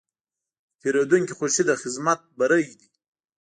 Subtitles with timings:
[0.73, 2.87] د پیرودونکي خوښي د خدمت بری دی.